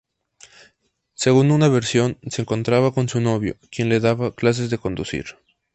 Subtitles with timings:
[1.13, 5.35] Según una versión, se encontraba con su novio, quien le daba clases de conducir.